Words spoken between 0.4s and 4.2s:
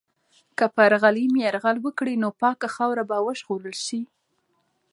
که پر غلیم یرغل وکړي، نو پاکه خاوره به وژغورل سي.